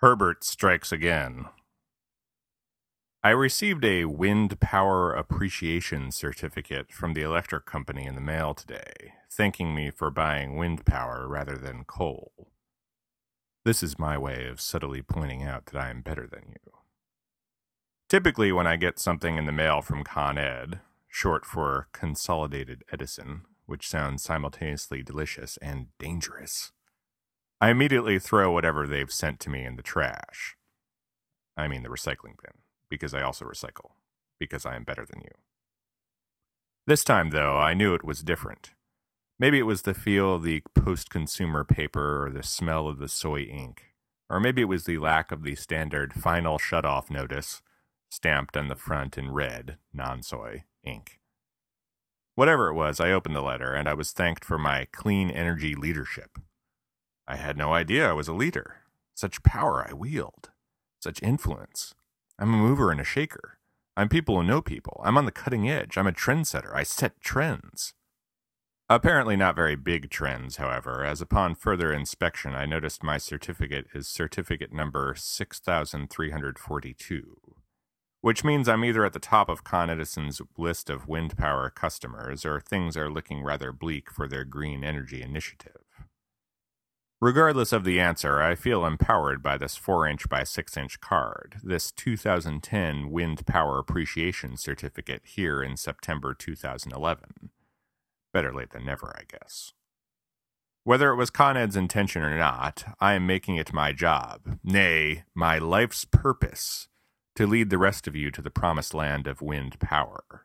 Herbert 0.00 0.44
strikes 0.44 0.92
again. 0.92 1.46
I 3.24 3.30
received 3.30 3.82
a 3.82 4.04
wind 4.04 4.60
power 4.60 5.12
appreciation 5.12 6.12
certificate 6.12 6.92
from 6.92 7.14
the 7.14 7.22
electric 7.22 7.64
company 7.64 8.04
in 8.04 8.14
the 8.14 8.20
mail 8.20 8.52
today, 8.52 9.14
thanking 9.30 9.74
me 9.74 9.90
for 9.90 10.10
buying 10.10 10.58
wind 10.58 10.84
power 10.84 11.26
rather 11.26 11.56
than 11.56 11.84
coal. 11.84 12.48
This 13.64 13.82
is 13.82 13.98
my 13.98 14.18
way 14.18 14.46
of 14.46 14.60
subtly 14.60 15.00
pointing 15.00 15.42
out 15.42 15.64
that 15.66 15.80
I 15.80 15.88
am 15.88 16.02
better 16.02 16.26
than 16.26 16.44
you. 16.50 16.72
Typically, 18.08 18.52
when 18.52 18.66
I 18.66 18.76
get 18.76 18.98
something 18.98 19.38
in 19.38 19.46
the 19.46 19.50
mail 19.50 19.80
from 19.80 20.04
Con 20.04 20.36
Ed, 20.36 20.80
short 21.08 21.46
for 21.46 21.88
Consolidated 21.92 22.84
Edison, 22.92 23.42
which 23.64 23.88
sounds 23.88 24.22
simultaneously 24.22 25.02
delicious 25.02 25.56
and 25.62 25.86
dangerous, 25.98 26.72
I 27.60 27.70
immediately 27.70 28.18
throw 28.18 28.52
whatever 28.52 28.86
they've 28.86 29.12
sent 29.12 29.40
to 29.40 29.50
me 29.50 29.64
in 29.64 29.76
the 29.76 29.82
trash. 29.82 30.56
I 31.56 31.68
mean 31.68 31.82
the 31.82 31.88
recycling 31.88 32.36
bin, 32.42 32.60
because 32.90 33.14
I 33.14 33.22
also 33.22 33.46
recycle, 33.46 33.92
because 34.38 34.66
I 34.66 34.76
am 34.76 34.84
better 34.84 35.06
than 35.06 35.22
you. 35.22 35.30
This 36.86 37.02
time, 37.02 37.30
though, 37.30 37.56
I 37.56 37.74
knew 37.74 37.94
it 37.94 38.04
was 38.04 38.22
different. 38.22 38.72
Maybe 39.38 39.58
it 39.58 39.64
was 39.64 39.82
the 39.82 39.94
feel 39.94 40.34
of 40.34 40.42
the 40.42 40.62
post 40.74 41.10
consumer 41.10 41.64
paper 41.64 42.24
or 42.26 42.30
the 42.30 42.42
smell 42.42 42.88
of 42.88 42.98
the 42.98 43.08
soy 43.08 43.42
ink. 43.42 43.94
Or 44.28 44.38
maybe 44.38 44.62
it 44.62 44.66
was 44.66 44.84
the 44.84 44.98
lack 44.98 45.32
of 45.32 45.42
the 45.42 45.54
standard 45.54 46.12
final 46.12 46.58
shut 46.58 46.84
off 46.84 47.10
notice, 47.10 47.62
stamped 48.10 48.56
on 48.56 48.68
the 48.68 48.76
front 48.76 49.16
in 49.16 49.30
red, 49.30 49.78
non 49.92 50.22
soy 50.22 50.64
ink. 50.84 51.20
Whatever 52.34 52.68
it 52.68 52.74
was, 52.74 53.00
I 53.00 53.12
opened 53.12 53.34
the 53.34 53.42
letter 53.42 53.72
and 53.72 53.88
I 53.88 53.94
was 53.94 54.12
thanked 54.12 54.44
for 54.44 54.58
my 54.58 54.86
clean 54.92 55.30
energy 55.30 55.74
leadership. 55.74 56.38
I 57.28 57.36
had 57.36 57.56
no 57.56 57.74
idea 57.74 58.08
I 58.08 58.12
was 58.12 58.28
a 58.28 58.32
leader. 58.32 58.76
Such 59.14 59.42
power 59.42 59.84
I 59.88 59.92
wield. 59.92 60.50
Such 61.00 61.20
influence. 61.22 61.94
I'm 62.38 62.54
a 62.54 62.56
mover 62.56 62.92
and 62.92 63.00
a 63.00 63.04
shaker. 63.04 63.58
I'm 63.96 64.08
people 64.08 64.36
who 64.36 64.44
know 64.46 64.60
people. 64.60 65.00
I'm 65.04 65.18
on 65.18 65.24
the 65.24 65.32
cutting 65.32 65.68
edge. 65.68 65.96
I'm 65.96 66.06
a 66.06 66.12
trendsetter. 66.12 66.72
I 66.74 66.84
set 66.84 67.20
trends. 67.20 67.94
Apparently 68.88 69.34
not 69.34 69.56
very 69.56 69.74
big 69.74 70.10
trends, 70.10 70.58
however, 70.58 71.04
as 71.04 71.20
upon 71.20 71.56
further 71.56 71.92
inspection 71.92 72.54
I 72.54 72.66
noticed 72.66 73.02
my 73.02 73.18
certificate 73.18 73.88
is 73.92 74.06
certificate 74.06 74.72
number 74.72 75.12
6342, 75.16 77.36
which 78.20 78.44
means 78.44 78.68
I'm 78.68 78.84
either 78.84 79.04
at 79.04 79.12
the 79.12 79.18
top 79.18 79.48
of 79.48 79.64
Con 79.64 79.90
Edison's 79.90 80.40
list 80.56 80.88
of 80.88 81.08
wind 81.08 81.36
power 81.36 81.68
customers 81.70 82.44
or 82.44 82.60
things 82.60 82.96
are 82.96 83.10
looking 83.10 83.42
rather 83.42 83.72
bleak 83.72 84.12
for 84.12 84.28
their 84.28 84.44
green 84.44 84.84
energy 84.84 85.20
initiative. 85.20 85.85
Regardless 87.20 87.72
of 87.72 87.84
the 87.84 87.98
answer, 87.98 88.42
I 88.42 88.54
feel 88.54 88.84
empowered 88.84 89.42
by 89.42 89.56
this 89.56 89.74
4 89.74 90.06
inch 90.06 90.28
by 90.28 90.44
6 90.44 90.76
inch 90.76 91.00
card, 91.00 91.56
this 91.62 91.90
2010 91.90 93.10
Wind 93.10 93.46
Power 93.46 93.78
Appreciation 93.78 94.58
Certificate 94.58 95.22
here 95.24 95.62
in 95.62 95.78
September 95.78 96.34
2011. 96.34 97.50
Better 98.34 98.52
late 98.52 98.70
than 98.70 98.84
never, 98.84 99.16
I 99.18 99.22
guess. 99.26 99.72
Whether 100.84 101.10
it 101.10 101.16
was 101.16 101.30
Con 101.30 101.56
Ed's 101.56 101.74
intention 101.74 102.20
or 102.20 102.36
not, 102.36 102.84
I 103.00 103.14
am 103.14 103.26
making 103.26 103.56
it 103.56 103.72
my 103.72 103.92
job, 103.92 104.58
nay, 104.62 105.24
my 105.34 105.56
life's 105.58 106.04
purpose, 106.04 106.86
to 107.34 107.46
lead 107.46 107.70
the 107.70 107.78
rest 107.78 108.06
of 108.06 108.14
you 108.14 108.30
to 108.30 108.42
the 108.42 108.50
promised 108.50 108.92
land 108.92 109.26
of 109.26 109.40
wind 109.40 109.80
power. 109.80 110.44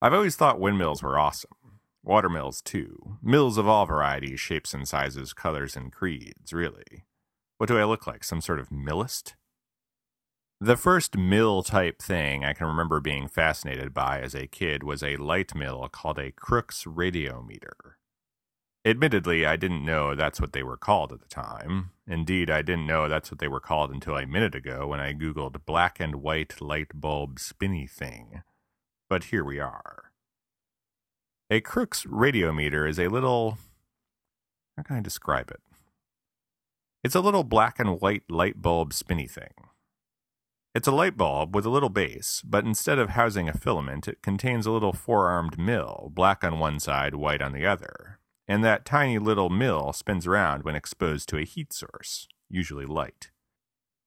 I've 0.00 0.14
always 0.14 0.36
thought 0.36 0.58
windmills 0.58 1.02
were 1.02 1.18
awesome. 1.18 1.61
Watermills, 2.04 2.60
too. 2.60 3.18
Mills 3.22 3.58
of 3.58 3.68
all 3.68 3.86
varieties, 3.86 4.40
shapes 4.40 4.74
and 4.74 4.88
sizes, 4.88 5.32
colors 5.32 5.76
and 5.76 5.92
creeds, 5.92 6.52
really. 6.52 7.04
What 7.58 7.68
do 7.68 7.78
I 7.78 7.84
look 7.84 8.06
like? 8.06 8.24
Some 8.24 8.40
sort 8.40 8.58
of 8.58 8.70
millist? 8.70 9.34
The 10.60 10.76
first 10.76 11.16
mill 11.16 11.62
type 11.62 12.00
thing 12.00 12.44
I 12.44 12.52
can 12.52 12.68
remember 12.68 13.00
being 13.00 13.26
fascinated 13.26 13.92
by 13.92 14.20
as 14.20 14.34
a 14.34 14.46
kid 14.46 14.84
was 14.84 15.02
a 15.02 15.16
light 15.16 15.54
mill 15.54 15.88
called 15.90 16.18
a 16.18 16.30
Crookes 16.30 16.84
radiometer. 16.84 17.94
Admittedly, 18.84 19.46
I 19.46 19.54
didn't 19.56 19.84
know 19.84 20.14
that's 20.14 20.40
what 20.40 20.52
they 20.52 20.62
were 20.64 20.76
called 20.76 21.12
at 21.12 21.20
the 21.20 21.28
time. 21.28 21.90
Indeed, 22.06 22.50
I 22.50 22.62
didn't 22.62 22.86
know 22.86 23.08
that's 23.08 23.30
what 23.30 23.38
they 23.38 23.46
were 23.46 23.60
called 23.60 23.92
until 23.92 24.16
a 24.16 24.26
minute 24.26 24.56
ago 24.56 24.88
when 24.88 24.98
I 24.98 25.14
googled 25.14 25.64
black 25.64 26.00
and 26.00 26.16
white 26.16 26.60
light 26.60 26.90
bulb 26.94 27.38
spinny 27.38 27.86
thing. 27.86 28.42
But 29.08 29.24
here 29.24 29.44
we 29.44 29.60
are. 29.60 30.01
A 31.50 31.60
Crookes 31.60 32.04
radiometer 32.04 32.88
is 32.88 32.98
a 32.98 33.08
little. 33.08 33.58
How 34.76 34.82
can 34.82 34.96
I 34.96 35.00
describe 35.00 35.50
it? 35.50 35.60
It's 37.04 37.14
a 37.14 37.20
little 37.20 37.44
black 37.44 37.78
and 37.78 38.00
white 38.00 38.30
light 38.30 38.62
bulb 38.62 38.92
spinny 38.92 39.26
thing. 39.26 39.52
It's 40.74 40.88
a 40.88 40.92
light 40.92 41.18
bulb 41.18 41.54
with 41.54 41.66
a 41.66 41.70
little 41.70 41.90
base, 41.90 42.42
but 42.42 42.64
instead 42.64 42.98
of 42.98 43.10
housing 43.10 43.48
a 43.48 43.52
filament, 43.52 44.08
it 44.08 44.22
contains 44.22 44.64
a 44.64 44.70
little 44.70 44.94
four 44.94 45.28
armed 45.28 45.58
mill, 45.58 46.10
black 46.14 46.42
on 46.42 46.58
one 46.58 46.80
side, 46.80 47.14
white 47.14 47.42
on 47.42 47.52
the 47.52 47.66
other. 47.66 48.18
And 48.48 48.64
that 48.64 48.86
tiny 48.86 49.18
little 49.18 49.50
mill 49.50 49.92
spins 49.92 50.26
around 50.26 50.62
when 50.62 50.74
exposed 50.74 51.28
to 51.28 51.38
a 51.38 51.44
heat 51.44 51.74
source, 51.74 52.26
usually 52.48 52.86
light. 52.86 53.30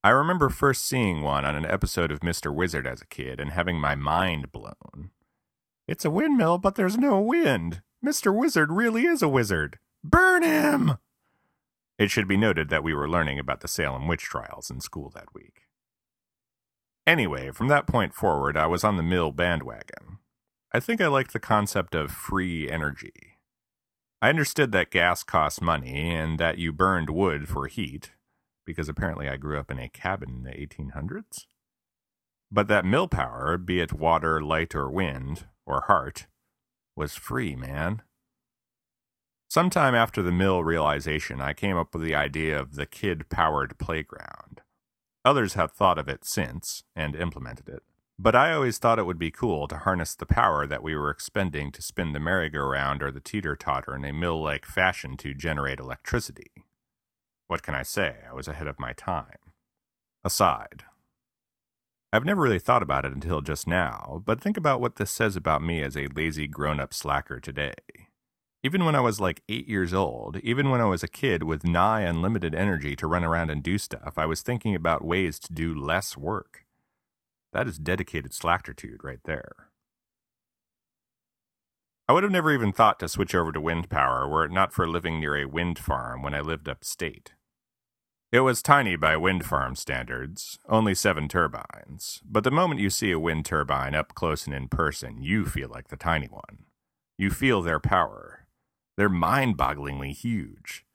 I 0.04 0.10
remember 0.10 0.50
first 0.50 0.86
seeing 0.86 1.22
one 1.22 1.46
on 1.46 1.56
an 1.56 1.66
episode 1.66 2.12
of 2.12 2.22
Mr. 2.22 2.54
Wizard 2.54 2.88
as 2.88 3.02
a 3.02 3.08
kid 3.08 3.40
and 3.40 3.52
having 3.52 3.80
my 3.80 3.94
mind 3.94 4.52
blown. 4.52 5.12
It's 5.88 6.06
a 6.06 6.10
windmill, 6.10 6.58
but 6.58 6.76
there's 6.76 6.98
no 6.98 7.20
wind. 7.20 7.82
Mr. 8.04 8.36
Wizard 8.36 8.72
really 8.72 9.06
is 9.06 9.22
a 9.22 9.28
wizard. 9.28 9.78
Burn 10.04 10.44
him! 10.44 10.98
It 11.98 12.12
should 12.12 12.28
be 12.28 12.38
noted 12.38 12.70
that 12.70 12.84
we 12.84 12.94
were 12.94 13.10
learning 13.10 13.40
about 13.40 13.62
the 13.62 13.68
Salem 13.68 14.08
witch 14.08 14.24
trials 14.24 14.70
in 14.70 14.82
school 14.82 15.12
that 15.16 15.34
week. 15.34 15.62
Anyway, 17.08 17.52
from 17.52 17.68
that 17.68 17.88
point 17.88 18.14
forward, 18.14 18.58
I 18.58 18.66
was 18.66 18.84
on 18.84 18.98
the 18.98 19.04
mill 19.04 19.32
bandwagon. 19.32 20.18
I 20.74 20.80
think 20.80 21.00
I 21.00 21.08
liked 21.08 21.34
the 21.34 21.40
concept 21.40 21.96
of 21.96 22.12
free 22.12 22.70
energy. 22.70 23.38
I 24.22 24.30
understood 24.30 24.72
that 24.72 24.92
gas 24.92 25.24
costs 25.24 25.62
money 25.62 26.10
and 26.12 26.40
that 26.40 26.58
you 26.58 26.74
burned 26.74 27.12
wood 27.12 27.48
for 27.48 27.68
heat, 27.68 28.12
because 28.66 28.90
apparently 28.90 29.30
I 29.30 29.38
grew 29.38 29.60
up 29.60 29.70
in 29.70 29.80
a 29.80 29.88
cabin 29.88 30.30
in 30.30 30.44
the 30.44 30.52
1800s. 30.52 31.46
But 32.56 32.70
that 32.70 32.86
mill 32.86 33.10
power, 33.10 33.58
be 33.58 33.82
it 33.82 33.92
water, 33.92 34.42
light, 34.42 34.74
or 34.74 34.90
wind, 34.90 35.46
or 35.66 35.82
heart, 35.88 36.26
was 36.96 37.14
free, 37.14 37.54
man. 37.54 38.02
Sometime 39.50 39.94
after 39.94 40.22
the 40.22 40.32
mill 40.32 40.64
realization, 40.64 41.42
I 41.42 41.52
came 41.52 41.76
up 41.76 41.94
with 41.94 42.06
the 42.06 42.16
idea 42.16 42.58
of 42.58 42.76
the 42.76 42.86
kid 42.86 43.28
powered 43.28 43.78
playground. 43.78 44.62
Others 45.26 45.56
have 45.56 45.74
thought 45.74 45.98
of 45.98 46.08
it 46.08 46.24
since 46.24 46.86
and 46.96 47.14
implemented 47.14 47.68
it, 47.68 47.84
but 48.18 48.38
I 48.38 48.54
always 48.54 48.78
thought 48.78 49.00
it 49.00 49.06
would 49.06 49.20
be 49.20 49.32
cool 49.32 49.68
to 49.68 49.80
harness 49.80 50.16
the 50.16 50.26
power 50.26 50.66
that 50.66 50.82
we 50.82 50.96
were 50.96 51.10
expending 51.10 51.74
to 51.74 51.82
spin 51.82 52.14
the 52.14 52.22
merry-go-round 52.22 53.04
or 53.04 53.12
the 53.12 53.20
teeter-totter 53.20 53.94
in 53.94 54.06
a 54.06 54.14
mill 54.14 54.42
like 54.42 54.64
fashion 54.64 55.18
to 55.18 55.34
generate 55.34 55.82
electricity. 55.82 56.54
What 57.48 57.64
can 57.64 57.76
I 57.76 57.84
say? 57.84 58.20
I 58.30 58.34
was 58.34 58.48
ahead 58.48 58.68
of 58.68 58.80
my 58.80 58.94
time. 58.94 59.40
Aside, 60.24 60.86
I've 62.16 62.24
never 62.24 62.44
really 62.44 62.60
thought 62.60 62.82
about 62.82 63.04
it 63.04 63.12
until 63.12 63.42
just 63.42 63.68
now, 63.68 64.24
but 64.26 64.40
think 64.40 64.56
about 64.56 64.80
what 64.80 64.96
this 64.96 65.12
says 65.12 65.36
about 65.36 65.62
me 65.62 65.84
as 65.84 65.98
a 65.98 66.08
lazy 66.16 66.48
grown 66.48 66.80
up 66.80 66.94
slacker 66.94 67.42
today. 67.42 67.74
Even 68.64 68.86
when 68.86 68.96
I 68.96 69.02
was 69.02 69.20
like 69.20 69.44
eight 69.50 69.68
years 69.68 69.94
old, 69.94 70.38
even 70.38 70.70
when 70.70 70.80
I 70.80 70.86
was 70.86 71.04
a 71.04 71.10
kid 71.10 71.44
with 71.44 71.66
nigh 71.66 72.04
unlimited 72.04 72.56
energy 72.56 72.96
to 72.96 73.06
run 73.06 73.26
around 73.26 73.50
and 73.50 73.62
do 73.62 73.78
stuff, 73.78 74.14
I 74.16 74.26
was 74.28 74.42
thinking 74.42 74.76
about 74.76 75.04
ways 75.04 75.40
to 75.40 75.52
do 75.52 75.76
less 75.76 76.16
work. 76.16 76.64
That 77.52 77.68
is 77.68 77.78
dedicated 77.78 78.32
slackertude 78.32 79.04
right 79.04 79.20
there. 79.26 79.72
I 82.08 82.14
would 82.14 82.24
have 82.24 82.32
never 82.32 82.54
even 82.54 82.72
thought 82.72 82.98
to 83.00 83.10
switch 83.10 83.36
over 83.36 83.52
to 83.52 83.60
wind 83.60 83.90
power 83.90 84.26
were 84.26 84.46
it 84.46 84.54
not 84.54 84.72
for 84.72 84.88
living 84.88 85.20
near 85.20 85.36
a 85.36 85.50
wind 85.50 85.78
farm 85.78 86.24
when 86.24 86.34
I 86.34 86.40
lived 86.40 86.70
upstate. 86.70 87.34
It 88.36 88.42
was 88.42 88.62
tiny 88.62 88.98
by 88.98 89.16
wind 89.16 89.46
farm 89.46 89.78
standards, 89.78 90.60
only 90.68 90.94
seven 90.94 91.30
turbines, 91.30 92.20
but 92.26 92.44
the 92.44 92.52
moment 92.52 92.82
you 92.82 92.90
see 92.90 93.12
a 93.12 93.18
wind 93.18 93.46
turbine 93.46 93.96
up 93.96 94.14
close 94.14 94.46
and 94.46 94.54
in 94.54 94.68
person, 94.68 95.22
you 95.22 95.46
feel 95.46 95.70
like 95.70 95.88
the 95.88 95.96
tiny 95.96 96.28
one. 96.28 96.66
You 97.18 97.30
feel 97.30 97.62
their 97.62 97.80
power. 97.80 98.46
They're 98.98 99.08
mind 99.08 99.58
bogglingly 99.58 100.12
huge. 100.12 100.86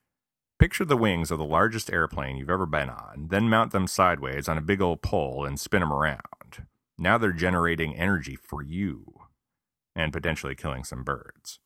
Picture 0.59 0.85
the 0.85 0.99
wings 0.99 1.31
of 1.31 1.39
the 1.39 1.47
largest 1.47 1.91
airplane 1.91 2.37
you've 2.37 2.51
ever 2.51 2.67
been 2.67 2.91
on, 2.91 3.29
then 3.31 3.49
mount 3.49 3.73
them 3.73 3.87
sideways 3.87 4.47
on 4.47 4.59
a 4.59 4.61
big 4.61 4.83
old 4.83 5.01
pole 5.01 5.47
and 5.47 5.59
spin 5.59 5.81
them 5.81 5.95
around. 5.95 6.67
Now 6.99 7.17
they're 7.17 7.33
generating 7.33 7.97
energy 7.97 8.37
for 8.37 8.63
you, 8.63 9.15
and 9.97 10.13
potentially 10.13 10.55
killing 10.55 10.85
some 10.85 11.05
birds. 11.05 11.59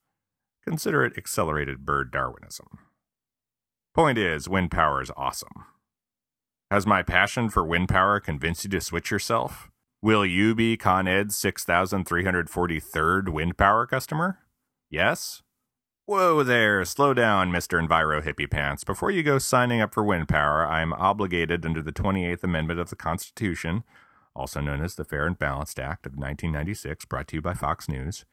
Consider 0.62 1.04
it 1.04 1.18
accelerated 1.18 1.84
bird 1.84 2.12
Darwinism. 2.12 2.78
Point 3.92 4.18
is, 4.18 4.48
wind 4.48 4.72
power 4.72 5.00
is 5.00 5.12
awesome. 5.16 5.66
Has 6.74 6.88
my 6.88 7.04
passion 7.04 7.50
for 7.50 7.64
wind 7.64 7.88
power 7.88 8.18
convinced 8.18 8.64
you 8.64 8.70
to 8.70 8.80
switch 8.80 9.12
yourself? 9.12 9.70
Will 10.02 10.26
you 10.26 10.56
be 10.56 10.76
Con 10.76 11.06
Ed's 11.06 11.36
6,343rd 11.36 13.28
wind 13.28 13.56
power 13.56 13.86
customer? 13.86 14.40
Yes? 14.90 15.42
Whoa 16.06 16.42
there, 16.42 16.84
slow 16.84 17.14
down, 17.14 17.52
Mr. 17.52 17.80
Enviro 17.80 18.20
Hippie 18.20 18.50
Pants. 18.50 18.82
Before 18.82 19.12
you 19.12 19.22
go 19.22 19.38
signing 19.38 19.80
up 19.80 19.94
for 19.94 20.02
wind 20.02 20.28
power, 20.28 20.66
I 20.66 20.82
am 20.82 20.92
obligated 20.94 21.64
under 21.64 21.80
the 21.80 21.92
28th 21.92 22.42
Amendment 22.42 22.80
of 22.80 22.90
the 22.90 22.96
Constitution, 22.96 23.84
also 24.34 24.60
known 24.60 24.82
as 24.82 24.96
the 24.96 25.04
Fair 25.04 25.28
and 25.28 25.38
Balanced 25.38 25.78
Act 25.78 26.06
of 26.06 26.14
1996, 26.14 27.04
brought 27.04 27.28
to 27.28 27.36
you 27.36 27.40
by 27.40 27.54
Fox 27.54 27.88
News, 27.88 28.24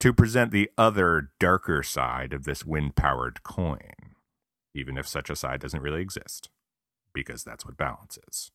to 0.00 0.12
present 0.12 0.50
the 0.50 0.68
other, 0.76 1.30
darker 1.38 1.84
side 1.84 2.32
of 2.32 2.42
this 2.42 2.64
wind 2.64 2.96
powered 2.96 3.44
coin, 3.44 4.16
even 4.74 4.98
if 4.98 5.06
such 5.06 5.30
a 5.30 5.36
side 5.36 5.60
doesn't 5.60 5.80
really 5.80 6.02
exist, 6.02 6.50
because 7.14 7.44
that's 7.44 7.64
what 7.64 7.76
balance 7.76 8.18
is. 8.28 8.50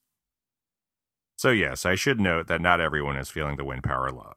So, 1.37 1.49
yes, 1.51 1.85
I 1.85 1.95
should 1.95 2.19
note 2.19 2.47
that 2.47 2.61
not 2.61 2.81
everyone 2.81 3.15
is 3.15 3.29
feeling 3.29 3.57
the 3.57 3.65
wind 3.65 3.83
power 3.83 4.11
love. 4.11 4.35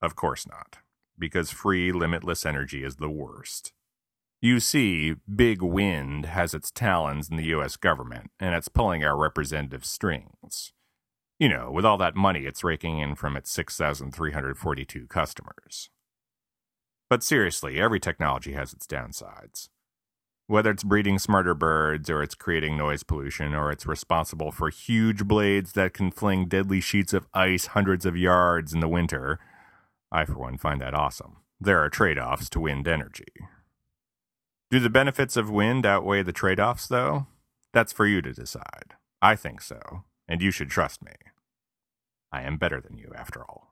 Of 0.00 0.16
course 0.16 0.46
not 0.46 0.78
because 1.18 1.50
free, 1.50 1.92
limitless 1.92 2.46
energy 2.46 2.84
is 2.84 2.96
the 2.96 3.10
worst. 3.10 3.72
You 4.40 4.60
see, 4.60 5.16
Big 5.34 5.62
Wind 5.62 6.26
has 6.26 6.54
its 6.54 6.70
talons 6.70 7.28
in 7.28 7.36
the 7.36 7.46
US 7.56 7.76
government, 7.76 8.30
and 8.38 8.54
it's 8.54 8.68
pulling 8.68 9.04
our 9.04 9.16
representative 9.16 9.84
strings. 9.84 10.72
You 11.38 11.48
know, 11.48 11.70
with 11.70 11.84
all 11.84 11.98
that 11.98 12.16
money 12.16 12.46
it's 12.46 12.64
raking 12.64 12.98
in 12.98 13.14
from 13.14 13.36
its 13.36 13.50
6,342 13.50 15.06
customers. 15.06 15.90
But 17.10 17.22
seriously, 17.22 17.80
every 17.80 18.00
technology 18.00 18.52
has 18.52 18.72
its 18.72 18.86
downsides. 18.86 19.68
Whether 20.48 20.70
it's 20.70 20.82
breeding 20.82 21.18
smarter 21.18 21.52
birds, 21.52 22.08
or 22.08 22.22
it's 22.22 22.34
creating 22.34 22.78
noise 22.78 23.02
pollution, 23.02 23.54
or 23.54 23.70
it's 23.70 23.86
responsible 23.86 24.50
for 24.50 24.70
huge 24.70 25.26
blades 25.26 25.72
that 25.72 25.92
can 25.92 26.10
fling 26.10 26.46
deadly 26.46 26.80
sheets 26.80 27.12
of 27.12 27.26
ice 27.34 27.66
hundreds 27.66 28.06
of 28.06 28.16
yards 28.16 28.72
in 28.72 28.80
the 28.80 28.88
winter, 28.88 29.38
I, 30.10 30.24
for 30.24 30.38
one, 30.38 30.56
find 30.56 30.80
that 30.80 30.94
awesome. 30.94 31.36
There 31.60 31.78
are 31.84 31.90
trade 31.90 32.18
offs 32.18 32.48
to 32.50 32.60
wind 32.60 32.88
energy. 32.88 33.26
Do 34.70 34.80
the 34.80 34.88
benefits 34.88 35.36
of 35.36 35.50
wind 35.50 35.84
outweigh 35.84 36.22
the 36.22 36.32
trade 36.32 36.58
offs, 36.58 36.86
though? 36.86 37.26
That's 37.74 37.92
for 37.92 38.06
you 38.06 38.22
to 38.22 38.32
decide. 38.32 38.94
I 39.20 39.36
think 39.36 39.60
so, 39.60 40.04
and 40.26 40.40
you 40.40 40.50
should 40.50 40.70
trust 40.70 41.04
me. 41.04 41.12
I 42.32 42.40
am 42.40 42.56
better 42.56 42.80
than 42.80 42.96
you, 42.96 43.12
after 43.14 43.42
all. 43.42 43.67